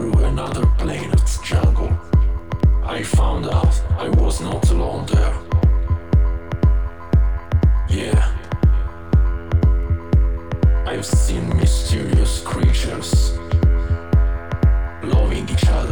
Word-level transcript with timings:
through 0.00 0.24
another 0.24 0.64
planet's 0.78 1.36
jungle. 1.40 1.90
I 2.84 3.02
found 3.02 3.44
out 3.44 3.78
I 3.98 4.08
was 4.08 4.40
not 4.40 4.70
alone 4.70 5.04
there. 5.12 5.36
Yeah. 7.90 8.34
I've 10.86 11.04
seen 11.04 11.54
mysterious 11.54 12.40
creatures 12.40 13.36
loving 15.02 15.46
each 15.50 15.66
other. 15.68 15.89